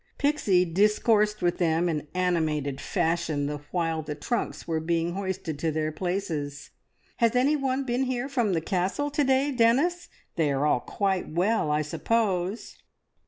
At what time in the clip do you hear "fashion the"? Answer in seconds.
2.81-3.57